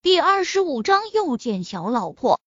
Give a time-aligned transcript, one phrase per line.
[0.00, 2.40] 第二十五章又见小老婆。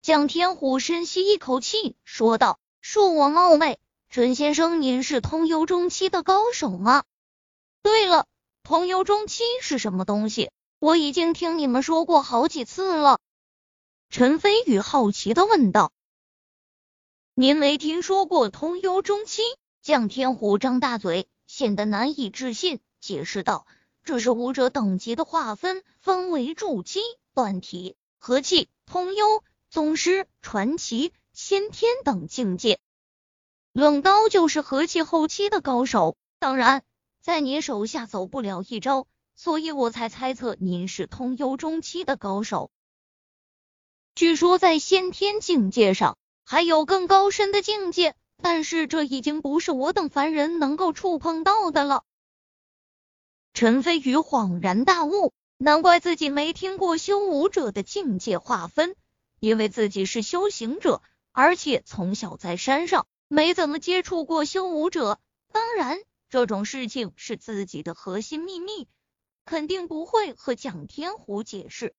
[0.00, 7.04] 蒋天虎深吸一口气，说道：“恕我冒昧，陈先生，您是通幽中期的高手吗？
[7.82, 8.26] 对了，
[8.62, 10.50] 通幽中期是什么东西？
[10.78, 13.20] 我已经听你们说过好几次了。”
[14.08, 15.92] 陈飞宇好奇的问道
[17.36, 19.42] ：“您没听说过通幽中期？”
[19.82, 23.66] 蒋天虎张大嘴，显得难以置信，解释道。
[24.08, 27.00] 这是武者等级的划分，分为筑基、
[27.34, 32.78] 断体、和气、通幽、宗师、传奇、先天等境界。
[33.74, 36.84] 冷刀就是和气后期的高手，当然
[37.20, 42.70] 在你手下走不了一招，所以我才猜测您是通幽中期的高手。
[44.14, 46.16] 据说在先天境界上
[46.46, 52.04] 还有更高深的境界，但是这已经不是我等凡人能够触碰到的了。
[53.60, 58.94] 陈飞宇恍然大悟，难怪自己没听过修武者的境界划分，
[59.40, 65.18] 因为自己是修行者，而且从小在山上没怎么接触过修武者。
[65.50, 65.98] 当然，
[66.30, 68.86] 这种事情是自己的核心秘密，
[69.44, 71.96] 肯定不会和蒋天虎解释。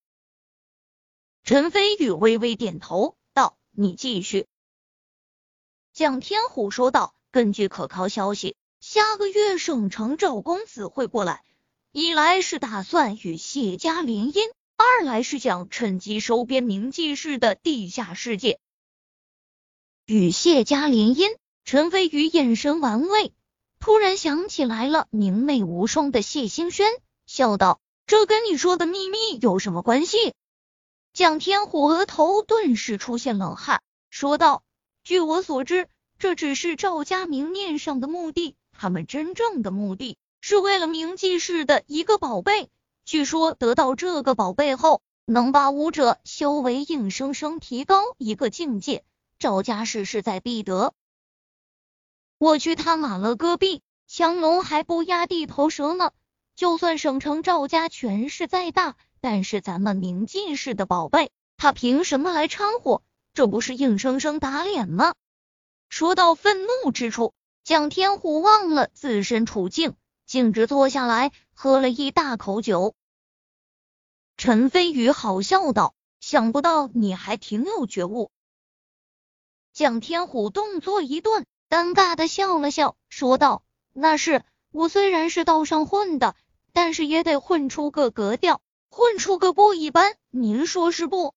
[1.44, 4.48] 陈飞宇微微点头道：“你继续。”
[5.92, 11.44] 蒋天虎说道：“根据可靠消息，下个月省城赵公子会过来。”
[11.92, 14.42] 一来是打算与谢家联姻，
[14.78, 18.60] 二来是想趁机收编明记氏的地下世界。
[20.06, 21.36] 与谢家联姻，
[21.66, 23.34] 陈飞宇眼神玩味，
[23.80, 26.88] 突然想起来了明媚无双的谢兴轩，
[27.26, 30.36] 笑道：“这跟你说的秘密有什么关系？”
[31.12, 34.62] 蒋天虎额头顿时出现冷汗，说道
[35.04, 35.88] ：“据我所知，
[36.20, 42.70] 这只是赵家明面上的目的，他们真正的目的。”是为了铭记氏的一个宝贝，
[43.04, 49.04] 据说得到这个宝贝后，能把武者修为硬生生提高一个境界。
[49.38, 50.94] 赵家氏势在必得。
[52.38, 53.82] 我去他马勒戈壁！
[54.08, 56.12] 强龙还不压地头蛇呢？
[56.56, 63.04] 就算省城赵家权势再大，但是咱们铭记氏的宝贝，他凭什么来掺和？
[63.34, 65.14] 这不是硬生生打脸吗？
[65.89, 67.34] 说到愤怒之处，
[67.70, 69.94] 蒋天虎忘了自身处境。
[70.26, 72.96] 径直坐下来，喝了一大口酒。
[74.38, 78.32] 陈飞宇好笑道：“想不到你还挺有觉悟。”
[79.72, 83.62] 蒋天虎动作一顿，尴尬的笑了笑，说道
[83.94, 86.36] ：“那是我虽然是道上混的，
[86.74, 90.16] 但是也得混出个格调，混出个不一般。
[90.32, 91.36] 您说是不？”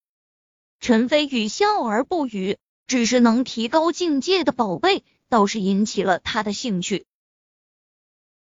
[0.81, 2.57] 陈飞宇笑而不语，
[2.87, 7.07] 只是能提高境界的宝贝，倒是引起了他的兴趣。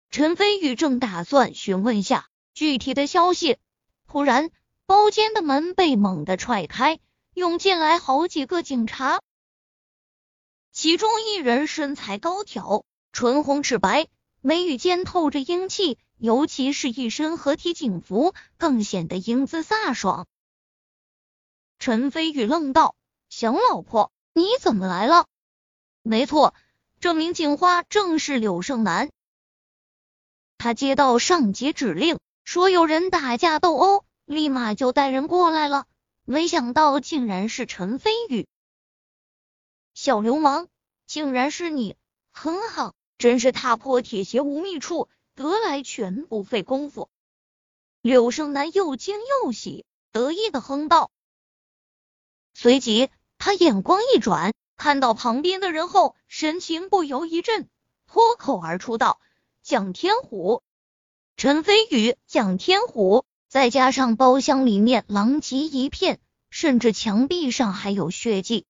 [0.10, 3.60] 陈飞宇正打算询问下具体的消息，
[4.08, 4.50] 突然
[4.88, 7.00] 包间的门被猛地踹开，
[7.36, 9.22] 涌进来好几个警察。
[10.72, 14.08] 其中一人身材高挑，唇红齿白，
[14.42, 20.26] 眉宇间透着英气，尤其是一身合体警服，更显得英姿飒爽。
[21.78, 22.96] 陈飞宇愣道
[23.30, 25.28] ：“小老婆，你怎么来了？”
[26.02, 26.56] 没错，
[27.00, 29.10] 这名警花正是柳胜男。
[30.58, 35.86] 他接到上级指令，说有人打架斗殴，立马就带人过来了。
[36.26, 38.48] 没想到竟然是陈飞宇，
[39.94, 40.68] 小流氓，
[41.08, 41.96] 竟然是你！
[42.32, 47.10] 很好，真是踏破铁鞋无觅处，得来全不费工夫。
[48.02, 51.10] 柳胜男又惊又喜，得意的哼道。
[52.54, 57.68] 随即他眼光一转，看到旁边的人后，神情不由一震，
[58.08, 59.20] 脱口而出道。
[59.62, 60.64] 蒋天虎、
[61.36, 68.66] 陈飞宇、蒋天虎，再加上包厢里面狼藉一片，甚至墙壁上还有血迹，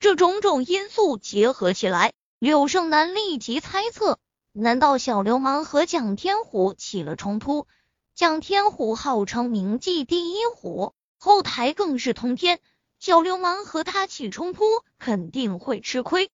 [0.00, 4.18] 这种种因素结合起来，柳胜男立即猜测：
[4.52, 7.66] 难道小流氓和蒋天虎起了冲突？
[8.14, 12.60] 蒋天虎号称名妓第一虎，后台更是通天，
[12.98, 14.64] 小流氓和他起冲突，
[14.98, 16.30] 肯定会吃亏。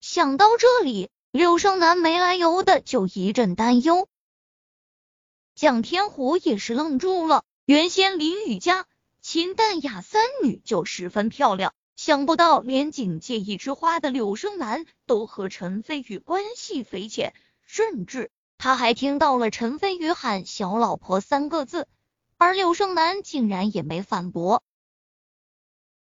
[0.00, 1.10] 想到这里。
[1.34, 4.06] 柳生男没来由的就一阵担忧，
[5.56, 7.42] 蒋天虎也是愣住了。
[7.64, 8.86] 原先林雨佳
[9.20, 17.34] 秦淡雅三女就十分漂亮，想不到连警界一枝花的柳生男都和陈飞宇关系匪浅，
[17.66, 21.88] 甚至他还听到了陈飞宇喊“小老婆”三个字，
[22.36, 24.62] 而柳生男竟然也没反驳。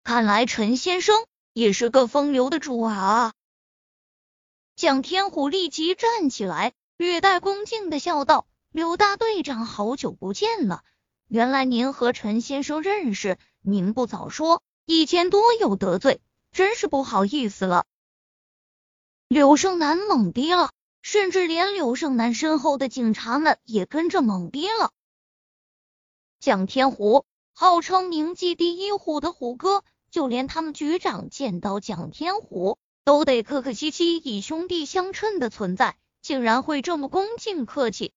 [0.04, 3.34] 看来陈先生也是个风流的主啊！
[4.76, 10.84] 蒋天虎立即站起来，略带恭敬的笑道：“柳大队长，好久不见了。
[11.28, 16.20] 原来您和陈先生认识，您不早说，以前多有得罪，
[16.52, 17.86] 真是不好意思了。
[19.28, 20.72] 柳胜男懵逼了，
[21.02, 24.92] 甚至连柳胜男身后的警察们也跟着懵逼了。
[26.40, 27.24] 蒋天虎
[27.62, 38.14] 号称名记第一虎的虎哥，就连他们局长见到蒋天虎都得客客气气，以兄弟相称的存在，竟然会这么恭敬客气？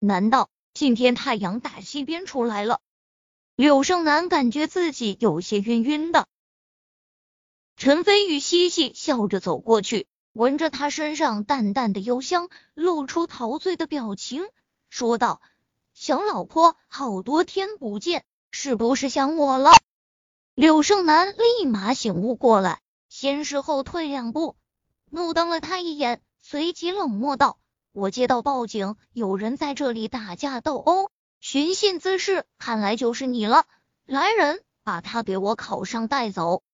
[0.00, 0.50] 难道？
[0.74, 2.80] 今天太阳打西边出来了，
[3.54, 6.26] 柳胜男感觉自己有些晕晕的。
[7.76, 14.44] 陈飞宇嘻嘻笑着走过去，闻着他身上淡淡的幽香，露出陶醉的表情，
[14.90, 15.40] 说道
[16.02, 19.70] ：“小老婆，好多天不见，是不是想我了？”
[20.56, 24.56] 柳胜男立马醒悟过来，先是后退两步，
[25.10, 27.60] 怒瞪了他一眼，随即冷漠道。
[27.92, 33.64] 我接到报警，有人在这里打架斗殴，寻衅滋事，看来就是你了。
[34.04, 36.64] 来人，把他给我铐上带走。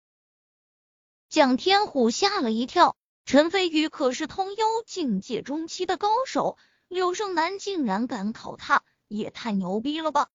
[1.28, 2.96] 蒋天虎吓了一跳，
[3.26, 6.56] 陈飞宇可是通幽境界中期的高手，
[6.88, 10.28] 柳胜男竟然敢考他，也太牛逼了吧？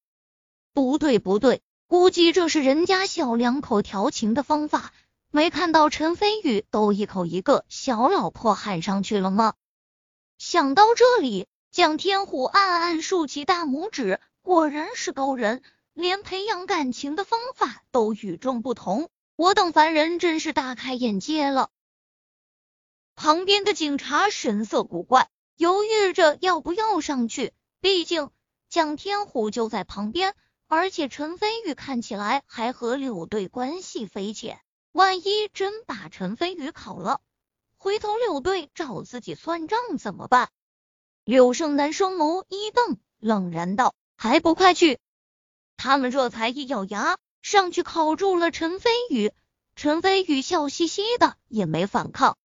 [0.74, 4.92] 不对不对，估计这是人家小两口调情的方法。
[5.30, 9.54] 没看到陈飞宇都一口一个小老婆喊上去了吗？
[10.38, 19.10] 想到这里，蒋天虎暗暗竖起大拇指，果然是高人，连培养感情的方法都与众不同。
[19.36, 21.70] 我等凡人真是大开眼界了。
[23.16, 27.54] 旁边的警察神色古怪，犹豫着要不要上去。
[27.82, 28.30] 毕竟
[28.74, 30.34] 蒋天虎就在旁边，
[30.66, 34.60] 而且陈飞宇看起来还和柳队关系匪浅，
[34.92, 37.22] 万一真把陈飞宇烤了。
[37.78, 40.50] 回头柳队找自己算账怎么办？
[41.24, 44.98] 柳胜男双眸一瞪，冷然道：“还不快去！”
[45.78, 49.32] 他们这才一咬牙，上去铐住了陈飞宇。
[49.76, 52.40] 陈飞宇笑嘻嘻的，也没反抗。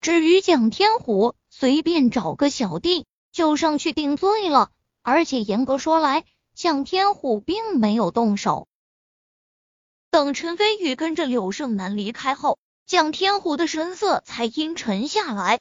[0.00, 4.70] 至于蒋天虎，随便找个小弟就上去顶罪了。
[5.04, 6.24] 而且严格说来，
[6.54, 8.66] 蒋天虎并没有动手。
[10.10, 12.58] 等陈飞宇跟着柳胜男离开后。
[12.86, 15.60] 蒋天虎的神色才阴沉下来，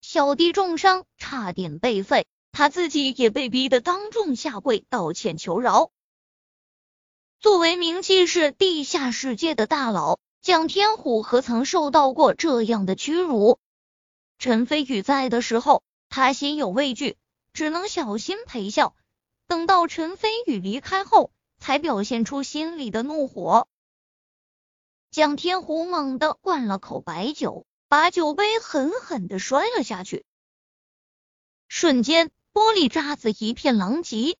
[0.00, 5.92] 小弟重伤，差点被废，他自己也被逼得当众下跪道歉求饶。
[7.38, 13.60] 作为名气是地下世界的大佬，蒋天虎何曾受到过这样的屈辱？
[14.40, 17.16] 陈飞宇在的时候，他心有畏惧，
[17.58, 18.94] 只能小心陪笑。
[19.48, 23.66] 等到陈飞宇离开后，才表现出心里的怒火。
[25.10, 30.24] 蒋天虎猛地灌了口白酒，把酒杯狠狠的摔了下去，
[31.66, 34.38] 瞬间玻璃渣子一片狼藉。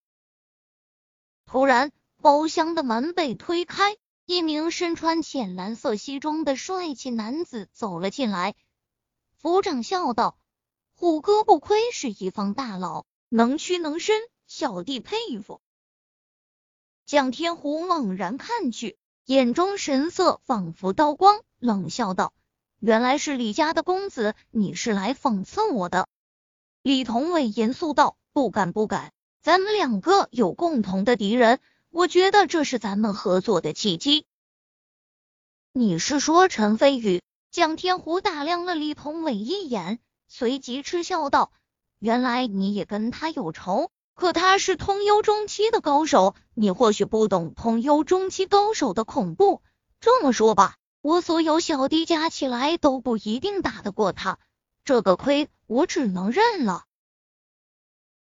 [1.45, 1.91] 突然，
[2.23, 8.55] 包厢的门被推开，一名身穿浅蓝色西装的帅气男子走了进来。
[9.39, 10.39] 府长笑道
[11.01, 15.61] ：“虎哥不愧是一方大佬，能屈能伸，小弟佩服。”
[17.07, 18.99] 蒋天虎猛然看去。
[19.25, 22.33] 眼中神色仿佛刀光，冷笑道
[22.81, 26.09] ：“原来是李家的公子，你是来讽刺我的？”
[26.83, 34.27] 李同伟严肃道：“不敢不敢，咱们两个有共同的敌人，我觉得这是咱们合作的契机。”
[35.73, 37.23] 你是说陈飞宇？
[37.53, 41.51] 蒋天虎打量了李同伟一眼，随即嗤笑道
[41.99, 49.63] ：“原来你也跟他有仇。”可他是通幽中期的高手，你或许不懂通幽中期高手的恐怖。
[50.01, 54.41] 这么说吧，我所有小弟加起来都不一定打得过他，
[54.85, 56.85] 这个亏我只能认了。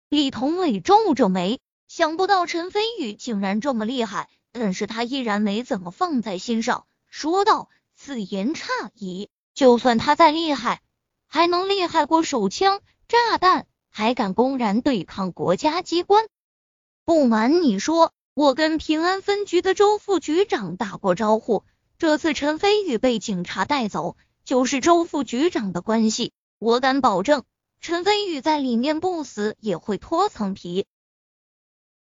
[0.08, 10.80] 李同伟皱着眉，想不到陈飞宇竟然这么厉害，但是他依然没怎么放在心上，说道：“此言差矣，就算他再厉害，
[11.28, 16.26] 还能厉害过手枪、炸弹？”还敢公然对抗国家机关？
[17.04, 21.64] 不瞒你说，我跟平安分局的周副局长打过招呼。
[21.98, 26.32] 这次陈飞宇被警察带走，就是周副局长的关系。
[26.60, 27.42] 我敢保证，
[27.80, 30.86] 陈飞宇在里面不死也会脱层皮。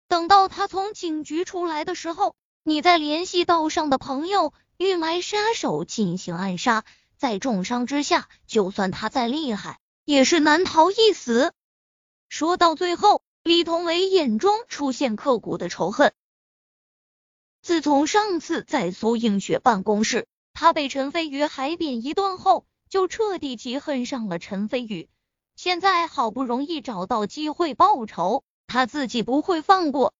[0.08, 2.34] 等到他从警局出来的时候，
[2.64, 6.84] 你再联系道上的朋友，预埋杀手进行暗杀。
[7.18, 11.52] 在重伤之下，就算他再厉害，也是难逃一死。
[12.28, 16.14] 说到最后，李同伟眼中出现刻骨的仇恨。
[17.60, 25.08] 自从上次在苏映雪办公室，他被陈飞宇海扁一顿后，就彻底记恨上了陈飞宇。
[25.56, 30.14] 现在好不容易找到机会报仇，他自己不会放过。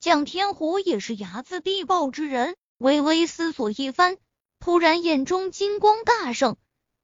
[0.00, 4.18] 蒋天虎也是睚眦必报之人，微微思索一番，
[4.66, 6.56] 突然眼中金光大盛，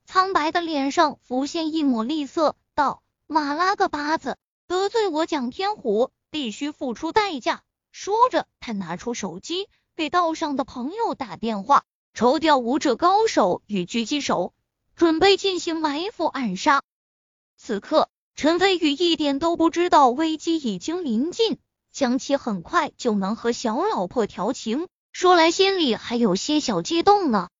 [0.04, 14.54] 苍白的脸上浮现一抹厉色，道：“马拉个巴子，得罪我蒋天虎，必须付出代价。”说着，他拿出手机给道上的朋友打电话，抽调武者高手与狙击手，
[14.97, 16.83] 准备进行埋伏暗杀。
[17.57, 21.61] 此刻，陈飞宇一点都不知道危机已经临近。
[21.92, 27.50] 江七很快就能和小老婆调情，说来心里还有些小激动呢。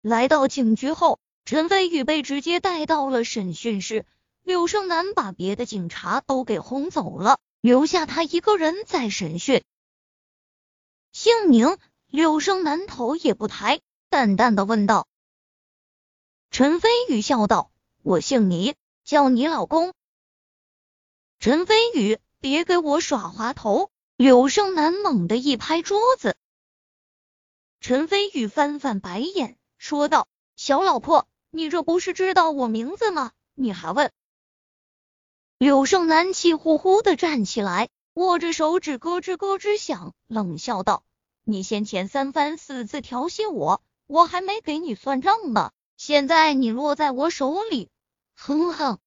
[0.00, 4.06] 来到警局后，陈飞宇被直接带到了审讯室，
[4.42, 9.62] 柳胜男把别的警察都给轰走了，留下他一个人在审讯。
[11.12, 11.78] 姓名？
[12.06, 15.06] 柳胜男头也不抬，淡淡的问道。
[16.50, 17.70] 陈飞宇笑道
[18.02, 19.92] ：“我姓倪，叫你老公。”
[21.38, 22.18] 陈飞宇。
[22.40, 23.90] 别给我耍滑头！
[24.16, 26.36] 柳胜男猛地一拍桌子。
[27.80, 33.32] 陈飞宇翻翻白眼，说道：“小老婆，你这不是知道我名字吗？
[33.54, 34.12] 你还问？”
[35.58, 41.02] 柳胜男气呼呼的站起来，握着手指咯吱咯吱响，冷笑道
[41.42, 47.90] ：“你先前三番四次调戏我，我还没给你算账呢，现在你落在我手里，
[48.36, 49.00] 哼哼！”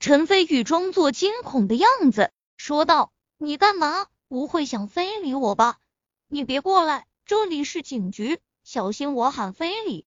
[0.00, 2.32] 陈飞宇装作惊恐的样子。
[2.56, 4.08] 说道：“你干嘛？
[4.34, 5.78] 不会想非礼我吧？
[6.26, 10.06] 你别过来，这里是警局，小心我喊非礼。”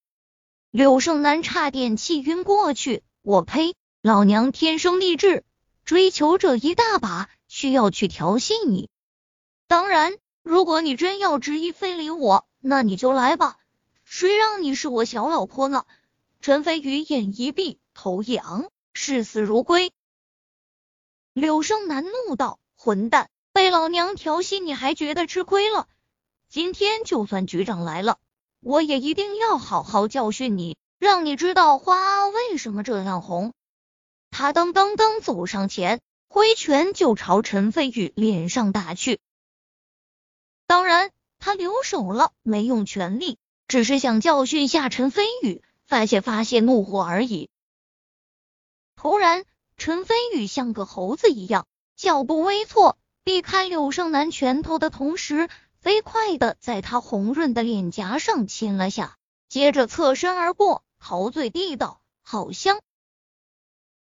[0.70, 3.02] 柳胜男差点气晕过去。
[3.22, 3.74] 我呸！
[4.02, 5.46] 老娘天生丽质，
[5.86, 8.90] 追求者一大把，需要去调戏你？
[9.66, 13.56] 当然，如果你真要执意非礼我，那你就来吧。
[14.04, 15.86] 谁让你是我小老婆呢？
[16.42, 19.90] 陈飞宇眼一闭，头一昂，视死如归。
[21.32, 23.30] 柳胜男怒道：“混蛋，
[23.70, 25.88] 老娘调戏你还觉得吃亏了？
[26.48, 28.18] 今天就算局长来了，
[28.60, 33.52] 我也一定要好好教训你，让你知道花为什么这样红。”
[34.30, 39.20] 他噔噔噔走上前，挥拳就朝陈飞宇脸上打去。
[40.66, 47.48] 当然，他留手了，没用全力，只是想教训下陈飞宇，发泄发泄怒火而已。
[48.96, 49.44] 突然。
[49.80, 52.98] 陈飞宇像个猴子一样，脚步微错，
[53.28, 59.18] 避开柳胜男拳头的同时，飞快的在他红润的脸颊上亲了下，
[59.50, 62.80] 接着侧身而过，陶醉地道：“好香。”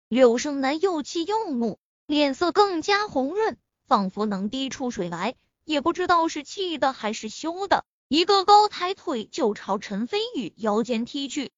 [0.09, 5.35] 柳胜男又气又怒，脸色更加红润，仿佛能滴出水来，
[5.67, 11.53] 也不知道是气的还是羞的，一个高抬腿就朝陈飞宇腰间踢去。